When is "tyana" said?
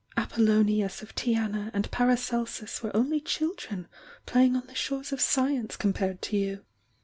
1.13-1.69